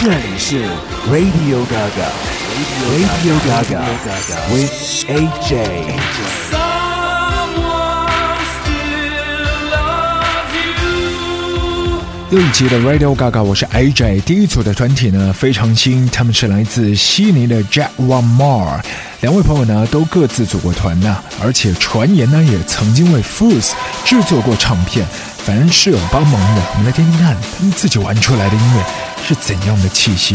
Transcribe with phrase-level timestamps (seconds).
[0.00, 0.62] 这里是
[1.10, 3.82] Radio Gaga，Radio Gaga
[4.52, 4.70] with
[5.08, 5.52] AJ。
[12.30, 14.20] 又一集的 Radio Gaga，我是 AJ。
[14.20, 18.80] 第一组的团体呢非常新，他们是来自悉尼的 Jack One More。
[19.22, 23.72] 两位朋友呢都各自组过团呢，而且传言呢也曾经为 Fools
[24.04, 25.04] 制作过唱片，
[25.38, 26.62] 反正是有帮忙的。
[26.74, 28.84] 我们来听听看他们自己玩出来的音乐
[29.24, 30.34] 是怎样的气息。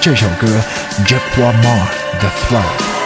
[0.00, 0.46] 这首歌
[1.06, 1.86] 《Jack One More》
[2.20, 2.97] The Throne。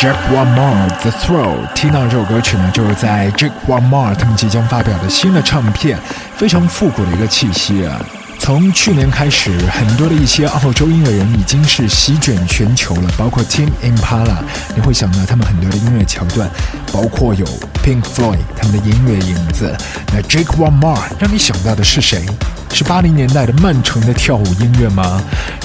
[0.00, 5.98] Jack One More The Throw，听到这首歌曲呢，就是在 Jack One More 他们即将发表的新的唱片，
[6.34, 8.00] 非常复古的一个气息啊。
[8.40, 14.38] 从去年开始，很多的一些澳洲音乐人已经是席卷全球了，包括 Tim Impala，
[14.74, 16.50] 你会想到他们很多的音乐桥段，
[16.90, 17.44] 包括有
[17.84, 19.76] Pink Floyd 他们的音乐影子。
[20.12, 22.24] 那 Jake One Mar 让你想到的是谁？
[22.72, 25.22] 是八零年代的曼城的跳舞音乐吗？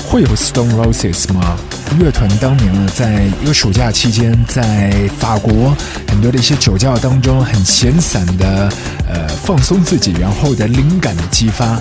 [0.07, 1.57] 会有 Stone Roses 吗？
[1.99, 5.75] 乐团当年呢，在一个暑假期间，在法国
[6.07, 8.69] 很多的一些酒窖当中，很闲散的
[9.09, 11.79] 呃放松自己，然后的灵感的激发。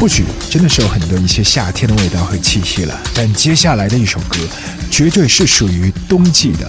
[0.00, 4.38] 或许真的是有很多一些夏天的味道和气息了，但接下来的一首歌
[4.90, 6.66] 绝对是属于冬季的，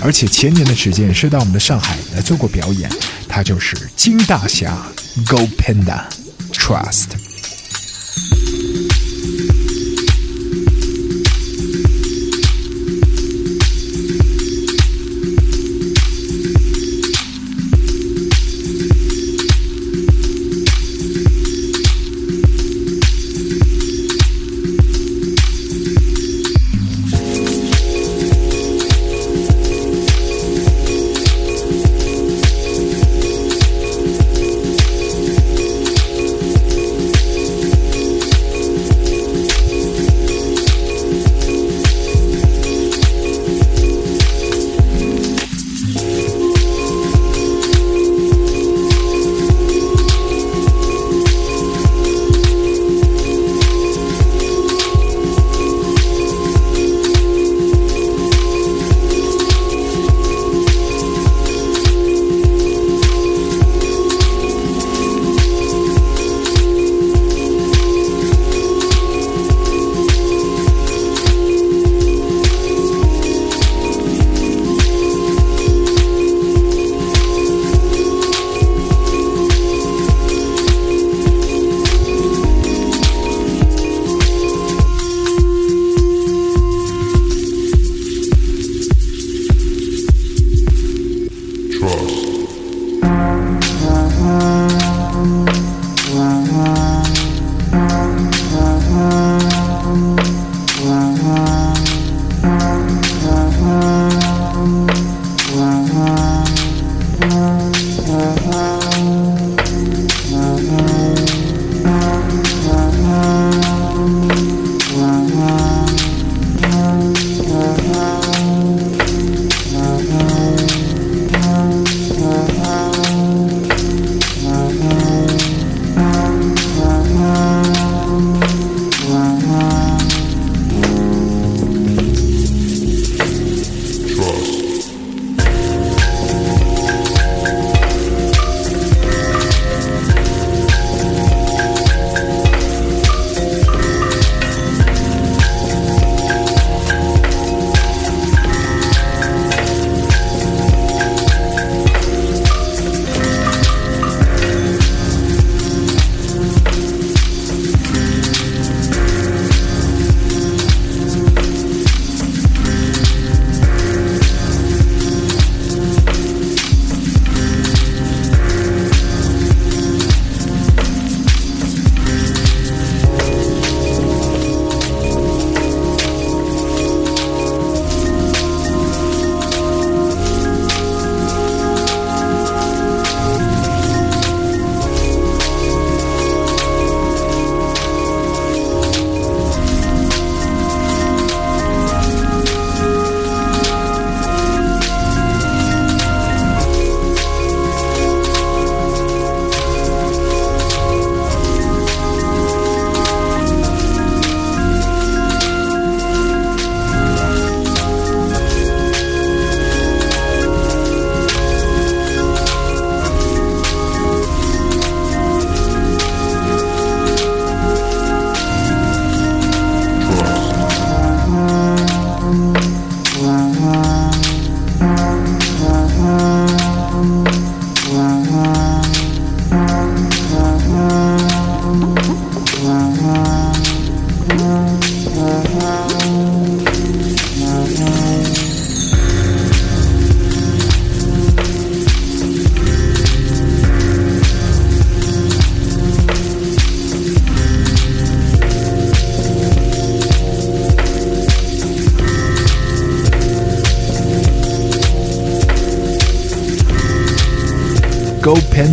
[0.00, 2.90] 而且前年的时间是到我们的上海来做过表演，
[3.28, 4.74] 它就是金大侠
[5.26, 6.04] Go Panda
[6.54, 7.29] Trust。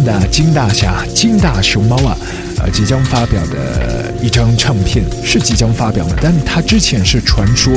[0.07, 2.17] Go Panda 金大侠、金大熊猫啊，
[2.59, 7.73] 呃，即将发表的一张唱片是即将发表的，但他之前是传说，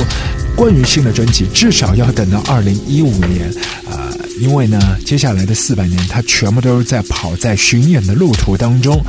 [0.55, 3.51] 关于新的专辑至少要等到二零一五年
[3.89, 4.07] 啊，
[4.39, 9.03] 因为呢，接下来的四百年他全部都是在跑在巡演的路途当中。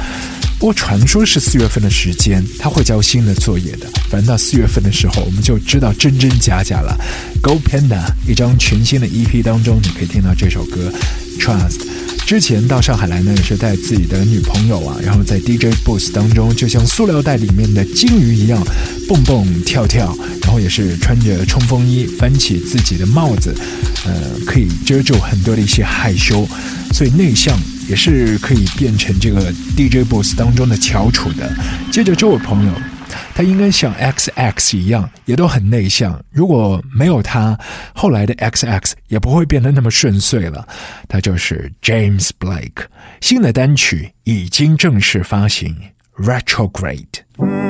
[0.59, 3.87] 不过传说是四月份的时间，他会交新的作业的。
[4.11, 6.97] 反正到四月份的时候，我们就知道真真假假了。
[7.41, 10.93] Go Panda 一张全新的 EP 当中，你可以听到这首歌
[11.39, 11.81] Trust。
[12.27, 18.63] 之前到上海来呢，也是带自己的女朋友啊，然后在 DJ booth 当中，就像塑料袋里面的金鱼一样
[19.07, 23.55] 蹦蹦跳跳，然后也是穿着冲锋衣，翻起自己的帽子，
[24.07, 24.15] 呃，
[24.47, 26.49] 可以遮住很多的一些害羞，
[26.93, 27.59] 所以内向。
[27.89, 31.53] 也是可以变成这个 DJ boss 当中的翘楚的。
[31.91, 32.73] 接着这位朋友，
[33.35, 36.23] 他应该像 XX 一样，也都很内向。
[36.31, 37.59] 如果没有他，
[37.95, 40.67] 后来的 XX 也不会变得那么顺遂了。
[41.09, 42.85] 他就是 James Blake，
[43.21, 45.77] 新的单曲已经正式发行
[46.17, 47.62] ，Retrograde。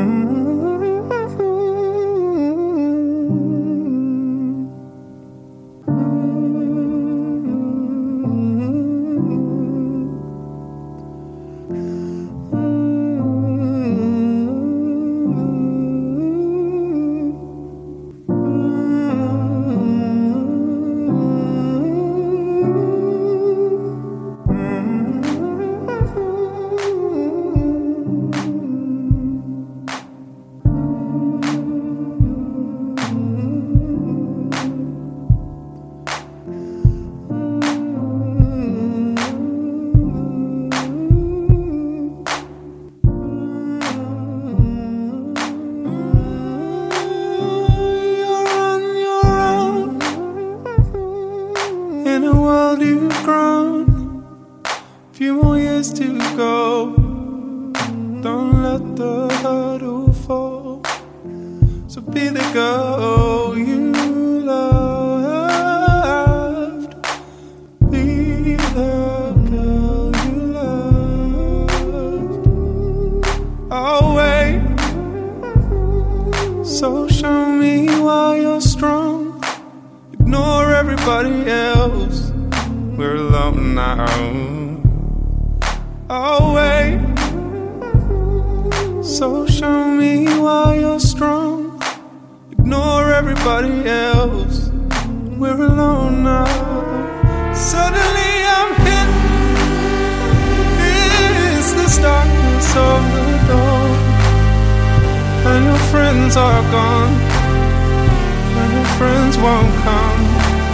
[106.12, 107.14] Friends are gone
[108.60, 110.22] and your friends won't come.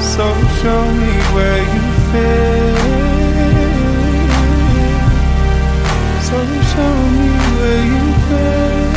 [0.03, 0.27] So
[0.61, 2.79] show me where you fit.
[6.29, 6.39] So
[6.73, 8.89] show me where you fit.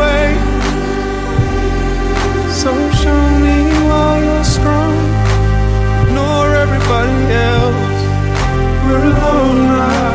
[0.00, 0.40] Wait.
[2.60, 2.70] So
[3.02, 3.56] show me
[3.88, 4.96] why you're strong.
[6.02, 7.20] Ignore everybody
[7.52, 8.00] else.
[8.86, 10.09] We're alone now.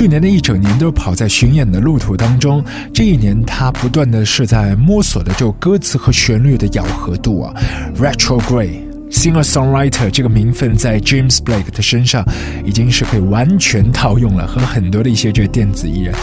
[0.00, 7.52] 去年的一整年都跑在巡演的路途当中，这一年他不断的是在摸索的就歌词和旋律的咬合度啊。
[8.00, 8.80] Retrograde
[9.10, 12.24] singer songwriter 这个名分在 James Blake 的身上
[12.64, 16.14] 已经是可以完全套用了，和很多的一些这个电子艺人，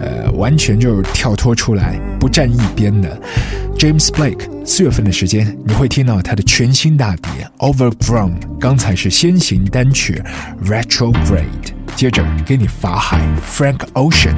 [0.00, 3.20] 呃，完全就是跳脱出来，不站一边的。
[3.76, 10.22] James Blake 四月份的时间，你会听到他的全新大碟 Overgrown，刚才是先行单曲
[10.64, 11.75] Retrograde。
[11.96, 14.36] 接着给你法海 Frank Ocean。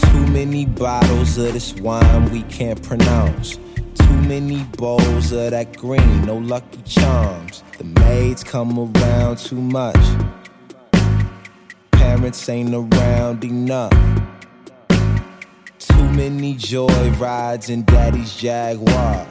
[0.00, 3.58] Too many bottles of this wine we can't pronounce.
[3.94, 7.62] Too many bowls of that green, no lucky charms.
[7.76, 10.00] The maids come around too much.
[11.90, 13.92] Parents ain't around enough.
[15.78, 19.26] Too many joy rides in daddy's Jaguar.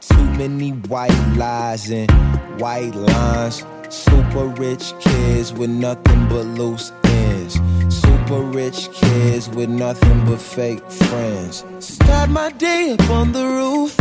[0.00, 2.10] Too many white lies and
[2.58, 3.66] white lines.
[3.90, 7.60] Super rich kids with nothing but loose ends.
[7.88, 11.64] Super rich kids with nothing but fake friends.
[11.80, 13.96] Start my day up on the roof.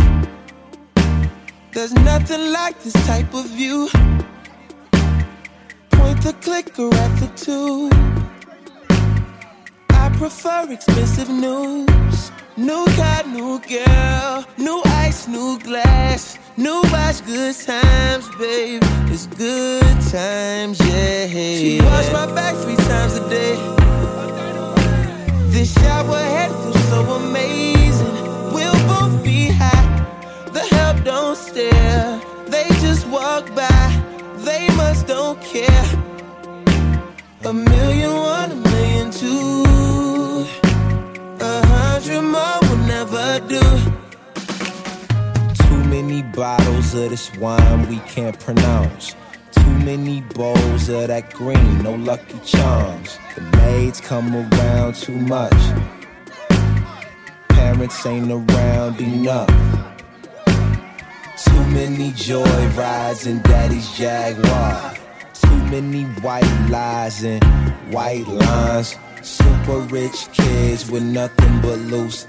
[1.73, 3.89] There's nothing like this type of view.
[5.91, 8.30] Point the clicker at the tube.
[10.21, 12.31] Prefer expensive news.
[12.55, 18.83] New car, new girl, new ice, new glass, new watch, good times, babe.
[19.09, 21.25] It's good times, yeah.
[21.25, 23.55] She wash my back three times a day.
[25.49, 28.13] This shower head feels so amazing.
[28.53, 30.05] We'll both be high.
[30.53, 32.21] The help don't stare.
[32.45, 34.03] They just walk by.
[34.45, 35.87] They must don't care.
[37.43, 39.70] A million one, a million two.
[46.21, 49.15] Bottles of this wine we can't pronounce.
[49.51, 53.17] Too many bowls of that green, no lucky charms.
[53.35, 55.61] The maids come around too much.
[57.49, 59.49] Parents ain't around enough.
[61.43, 64.93] Too many joy rides in daddy's Jaguar.
[65.33, 67.43] Too many white lies and
[67.93, 68.95] white lines.
[69.21, 72.27] Super rich kids with nothing but loose.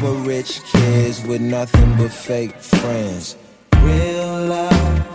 [0.00, 3.36] Super rich kids with nothing but fake friends.
[3.82, 5.06] Real love.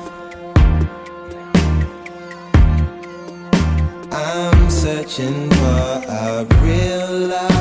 [4.12, 7.55] I'm searching for a real love.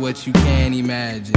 [0.00, 1.34] What you can't imagine.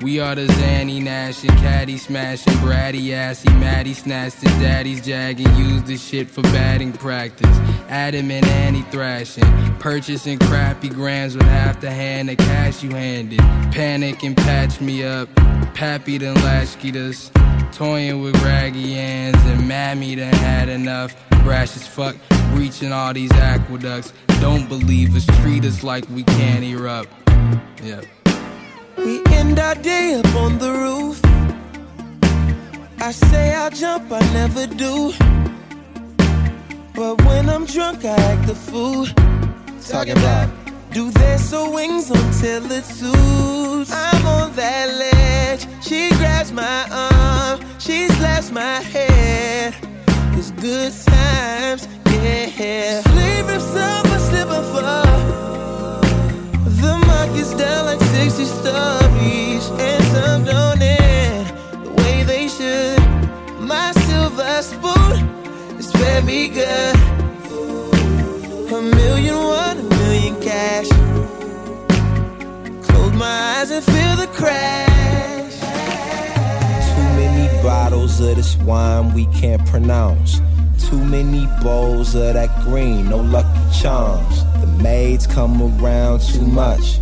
[0.00, 5.40] We are the Zanny Nash and Caddy smashing, Bratty assy, Maddie snatched his daddy's jag
[5.40, 7.56] and used the shit for batting practice.
[7.88, 9.44] Adam and Annie thrashing,
[9.78, 13.38] purchasing crappy grams with half the hand of cash you handed.
[13.72, 15.28] Panic and patch me up,
[15.74, 17.30] Pappy done latchkeyed us.
[17.72, 21.14] Toying with raggy hands and Mammy done had enough.
[21.44, 22.16] Brash as fuck,
[22.52, 24.12] breaching all these aqueducts.
[24.40, 27.10] Don't believe us, treat us like we can't erupt.
[27.82, 28.00] Yeah.
[28.96, 31.20] We end our day up on the roof.
[33.00, 35.12] I say I'll jump, I never do.
[36.94, 39.06] But when I'm drunk, I act a fool.
[39.86, 40.48] Talking about
[40.96, 43.92] do this so wings until it suits.
[43.92, 45.62] I'm on that ledge.
[45.86, 49.74] She grabs my arm, she slaps my head.
[50.38, 53.02] It's good times, yeah.
[53.02, 56.00] Sleep if someone slip and fall.
[56.80, 61.46] The market's down like 60 stories, and some don't end
[61.84, 63.00] the way they should.
[63.60, 65.16] My silver spoon
[65.78, 66.96] is very good.
[68.76, 69.75] A million one, a
[70.46, 70.88] cash.
[72.86, 75.54] Close my eyes and feel the crash.
[76.90, 80.40] Too many bottles of this wine we can't pronounce.
[80.88, 84.44] Too many bowls of that green, no lucky charms.
[84.60, 87.00] The maids come around too much.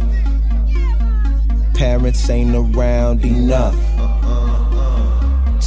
[1.75, 3.77] Parents ain't around enough.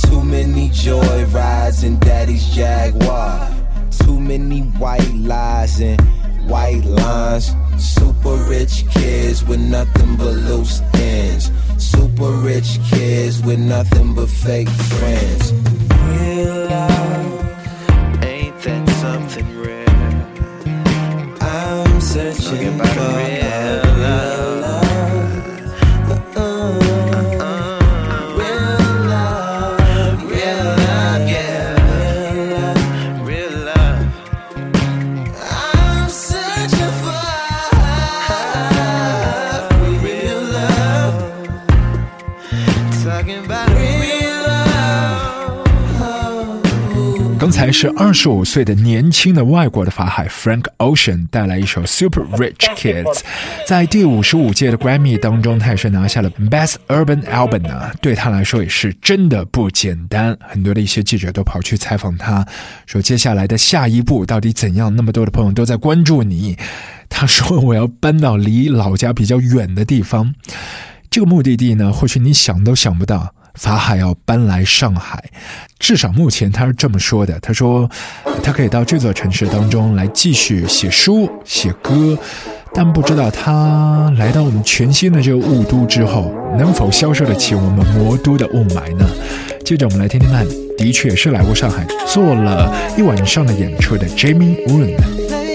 [0.01, 3.47] Too many joy rides in daddy's Jaguar.
[3.91, 6.01] Too many white lies and
[6.49, 7.53] white lines.
[7.77, 11.51] Super rich kids with nothing but loose ends.
[11.77, 15.53] Super rich kids with nothing but fake friends.
[15.53, 19.85] Real love, ain't that something rare?
[21.41, 23.46] I'm searching for
[47.39, 53.19] 刚才是二十五岁的年轻的外国的法海 Frank Ocean 带来一首 Super Rich Kids，
[53.67, 60.35] 在第五十五届的 Grammy 当中，他也是拿下了 Best Urban Album 呢，对他来说也是真的不简单。
[60.41, 62.45] 很多的一些记者都跑去采访他，
[62.87, 64.95] 说接下来的下一步到底怎样？
[64.95, 66.57] 那么多的朋友都在关注你。
[67.07, 70.33] 他说我要搬到离老家比较远的地方，
[71.11, 73.35] 这个目的地呢，或许你想都想不到。
[73.57, 75.23] 法海要搬来上海，
[75.79, 77.39] 至少目前他是这么说的。
[77.39, 77.89] 他说，
[78.43, 82.17] 他可以到这座城市当中来继续写书、写歌，
[82.73, 89.05] 但不知道他来到我们全新的这个雾都之后，能否消受得起我们魔都的雾霾呢？
[89.65, 90.45] 接着我们来听听看，
[90.77, 95.46] 的确是来过上海做了一晚上的演出的 Jamie Woon。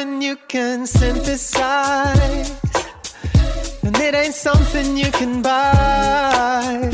[0.00, 2.50] Something you can synthesize,
[3.82, 6.90] and it ain't something you can buy.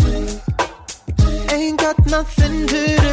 [1.53, 3.06] Ain't got nothing to do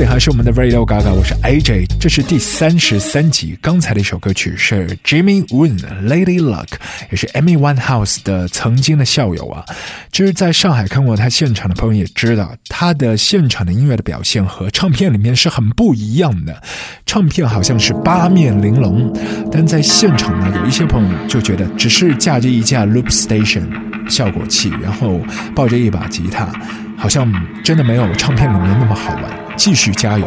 [0.00, 3.58] 里还是我们的 Radio Gaga，我是 AJ，这是第三十三集。
[3.60, 6.68] 刚才的一首歌曲是 Jimmy Woon Lady Luck，
[7.10, 9.62] 也是 Amy Winehouse 的曾经的校友啊。
[10.10, 16.62] 就是在上海看过他现场的朋友也知道，他的现场的音乐的表现和唱片里面是很不一样的。
[17.04, 19.12] 唱片好像是八面玲珑，
[19.52, 23.68] 但在现场呢，有一些朋友就觉得只是架着一架 Loop Station
[24.08, 25.20] 效果器，然后
[25.54, 26.48] 抱着一把吉他，
[26.96, 27.30] 好像
[27.62, 29.49] 真的没有唱片里面那么好玩。
[29.60, 30.26] 继续加油！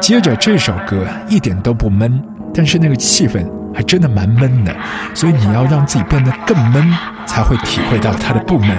[0.00, 2.22] 接着这首歌一点都不闷，
[2.54, 4.74] 但是那个气氛还真的蛮闷的，
[5.14, 6.90] 所以你要让自己变得更闷，
[7.26, 8.74] 才会体会到它的不闷。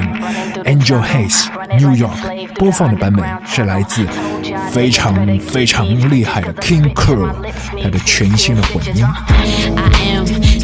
[0.65, 1.45] Angel Haze
[1.79, 4.03] New York 播放的版本是来自
[4.71, 7.29] 非常非常厉害的 King Crew，
[7.83, 9.05] 他的全新的混音。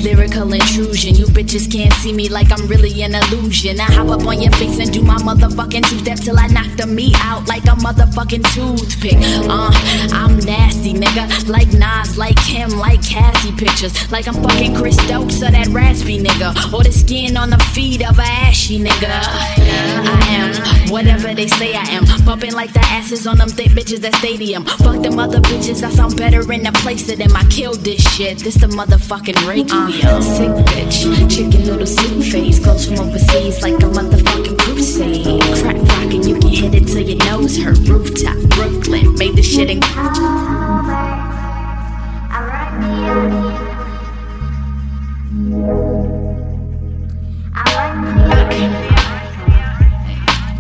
[0.02, 1.16] Lyrical intrusion.
[1.16, 3.80] You bitches can't see me like I'm really an illusion.
[3.80, 6.76] I hop up on your face and do my motherfucking two step till I knock
[6.78, 9.18] the meat out like a motherfucking toothpick.
[9.50, 9.72] Uh,
[10.14, 11.48] I'm nasty, nigga.
[11.48, 14.12] Like Nas, like him, like Cassie pictures.
[14.12, 16.74] Like I'm fucking Chris Stokes or that raspy nigga.
[16.74, 19.10] Or the skin on the feet of a ashy nigga.
[19.10, 22.04] I am whatever they say I am.
[22.26, 24.66] Bumping like the asses on them thick bitches at stadium.
[24.66, 27.36] Fuck them other bitches, I sound better in the place of them.
[27.36, 28.40] I killed this shit.
[28.40, 29.72] This the motherfucking Reiki.
[29.72, 32.60] Uh, sick bitch, chicken noodle soup face.
[32.60, 35.42] Close from overseas like a motherfucking crusade.
[35.62, 37.78] Crack rockin', you can hit it till your nose hurt.
[37.88, 39.80] Rooftop, Brooklyn, made the shit in.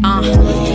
[0.03, 0.66] Uh,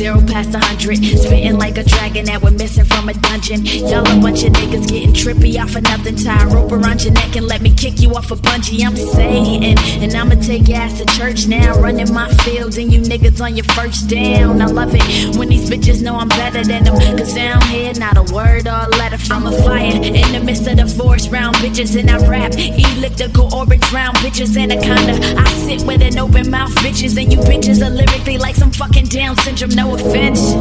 [0.00, 3.66] zero past a hundred, spitting like a dragon that we're missing from a dungeon.
[3.66, 6.16] Y'all a bunch of niggas getting trippy off of nothing.
[6.16, 8.82] Tie a rope around your neck and let me kick you off a bungee.
[8.82, 11.78] I'm Satan, and I'ma take your ass to church now.
[11.78, 14.62] Running my field, and you niggas on your first down.
[14.62, 16.96] I love it when these bitches know I'm better than them.
[17.18, 20.00] Cause down here, not a word or a letter from a fire.
[20.00, 24.56] In the midst of the forest round bitches, and I rap elliptical orbits round bitches.
[24.56, 28.70] Anaconda, I sit with an open mouth bitches, and you bitches are lyrically like some
[28.70, 29.74] fucking Down syndrome.
[29.74, 30.52] No offense,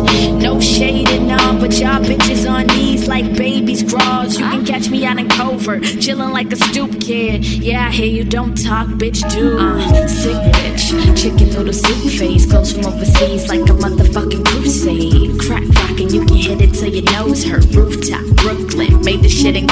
[0.41, 4.37] no shade and all, but y'all bitches on knees like babies' crawls.
[4.39, 7.45] You can catch me out in covert, chilling like a stoop kid.
[7.45, 9.57] Yeah, I hear you don't talk, bitch, do.
[9.57, 15.39] Uh, sick bitch, chicken noodle soup face, close from overseas like a motherfucking crusade.
[15.39, 17.65] Crack rockin', you can hit it till your nose hurt.
[17.73, 19.67] Rooftop, Brooklyn, made the shit in.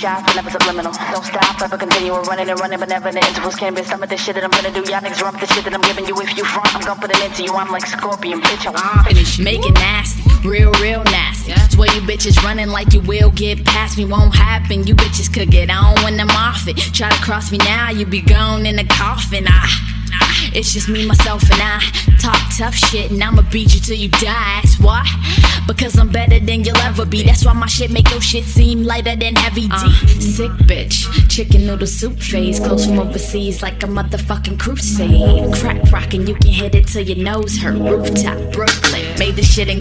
[0.00, 0.22] General.
[0.22, 0.92] Take shots, but never subliminal.
[1.12, 2.12] Don't stop, ever continue.
[2.12, 3.56] Running and running, but never in the intervals.
[3.56, 4.80] Can't be some of the shit that I'm gonna do.
[4.90, 6.14] Y'all niggas run with the shit that I'm giving you.
[6.20, 7.54] If you front, I'm gonna put it into you.
[7.54, 8.66] I'm like Scorpion, bitch.
[8.66, 9.38] I'm finish.
[9.38, 11.52] Make it nasty, real, real nasty.
[11.70, 14.04] Swear you bitches running like you will get past me.
[14.04, 14.86] Won't happen.
[14.86, 16.76] You bitches could get on when I'm off it.
[16.76, 19.44] Try to cross me now, you be gone in the coffin.
[19.48, 19.87] Ah.
[20.54, 21.80] It's just me, myself, and I
[22.18, 24.60] talk tough shit, and I'ma beat you till you die.
[24.62, 25.04] That's why,
[25.66, 27.22] because I'm better than you'll ever be.
[27.22, 29.70] That's why my shit make your shit seem lighter than heavy D.
[29.72, 35.52] Uh, sick bitch, chicken noodle soup face, close from overseas like a motherfucking crusade.
[35.54, 37.78] Crack rockin', you can hit it till your nose hurt.
[37.78, 39.80] Rooftop, Brooklyn, made the shit in.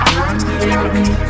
[0.00, 1.27] I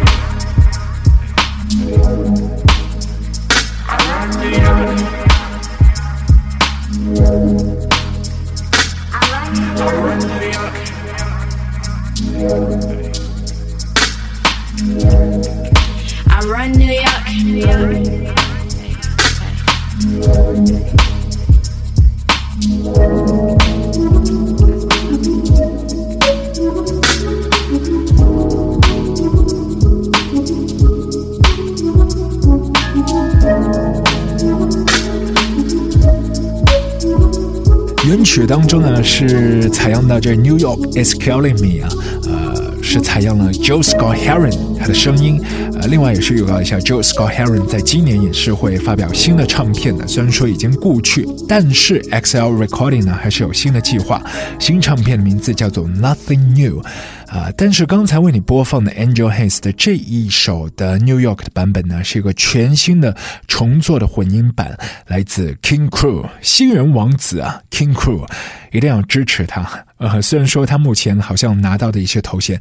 [38.48, 41.88] 当中呢是采样的这 New York is killing me 啊，
[42.24, 45.38] 呃是采样了 Joe Scott Heron 他的声音，
[45.74, 54.22] 呃另外也是预告一下 Joe Scott Heron 在今年也是会发表新的唱片的，虽然说已经故去，但是 XL Recording 呢还是有新的计划，
[54.58, 56.82] 新唱片的名字叫做 Nothing New。
[57.28, 57.52] 啊！
[57.56, 63.14] 但是刚才为你播放的 Angel Hayes 的这一首的 New York 的版本呢，是一个全新的
[63.46, 68.26] 重做的混音版，来自 King Crew 新人王子啊，King Crew
[68.72, 69.68] 一定要支持他。
[69.98, 72.58] 呃，虽然说他目前好像拿到的一些头衔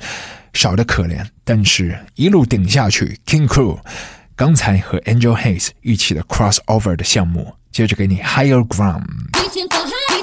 [0.53, 3.79] 少得可怜，但是一路顶下去，King Crew
[4.35, 9.05] 刚才和 Angel Hayes 一起的 crossover 的项目，接着给你 Higher Ground。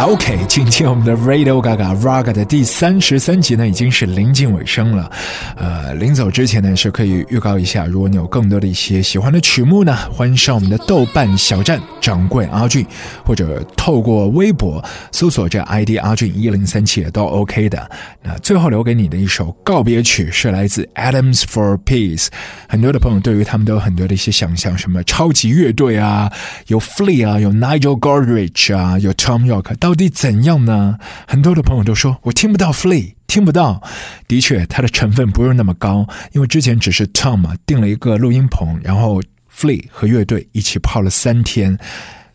[0.01, 5.11] OK，今天我们的 Radio Gaga Raga 的第三十三集呢，已经是临近尾声了。
[5.55, 12.83] 呃，临走之前呢，是可以预告一下，如果你有更多的一些喜欢的曲目呢，欢迎上我们的豆瓣小站掌柜阿俊，
[13.23, 17.87] 或者透过微博搜索这 ID 阿俊一零三七也都 OK 的。
[18.23, 22.27] 那最后留给你的一首告别曲是来自 Adams for Peace。
[22.67, 26.31] 很多的朋友对于他们都有很多的一些想象，什么超级乐队啊，
[26.67, 30.97] 有 Flea 啊，有 Nigel Godrich 啊，有 Tom York，到到底怎样呢？
[31.27, 33.83] 很多的朋友都说我听不到 Flea，听不到。
[34.25, 39.21] 的确，它的成分不是那么高，因为之前只是 Tom 啊订了一个录音棚，然后
[39.53, 41.77] Flea 和乐队一起泡了三天。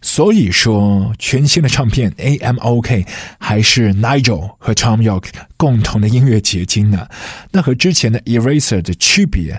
[0.02, 3.06] 所以说，全新的唱片 A M O K
[3.40, 5.24] 还是 Nigel 和 Tom York
[5.56, 7.08] 共同的音乐结晶呢。
[7.52, 9.58] 那和之前的 Eraser 的区别，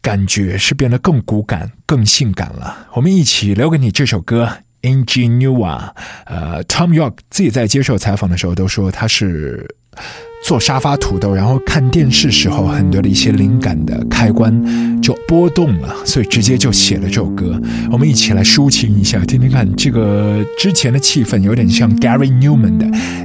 [0.00, 2.88] 感觉是变得更骨感、更性感了。
[2.94, 4.60] 我们一起留给你这首歌。
[4.84, 5.88] Ingenua，
[6.26, 9.66] 呃，Tom York 自己在接受采访的时候都说他是
[10.44, 14.52] 做沙发土豆，然后看电视时候很多的一些灵感的开关
[15.00, 17.58] 就波动了，所以直接就写了这首歌。
[17.90, 22.84] 我们一起来抒情一下，听听看这个之前的气氛，有点像 Gary Newman 的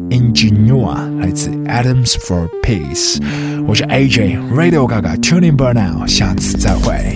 [0.10, 3.20] Ingenua，来自 Adams for Peace。
[3.68, 7.16] 我是 AJ Radio Gaga Tuning Burnout，下次再会。